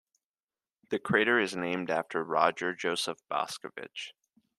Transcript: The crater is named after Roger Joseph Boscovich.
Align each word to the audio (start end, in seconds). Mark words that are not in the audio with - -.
The 0.89 0.97
crater 0.97 1.39
is 1.39 1.55
named 1.55 1.91
after 1.91 2.23
Roger 2.23 2.73
Joseph 2.73 3.19
Boscovich. 3.29 4.13